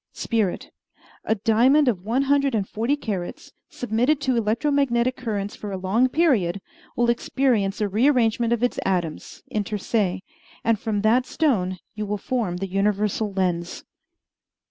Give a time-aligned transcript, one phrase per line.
[0.13, 0.71] Spirit
[1.25, 5.77] A diamond of one hundred and forty carats, submitted to electro magnetic currents for a
[5.77, 6.59] long period,
[6.95, 10.23] will experience a rearrangement of its atoms inter se
[10.63, 13.83] and from that stone you will form the universal lens.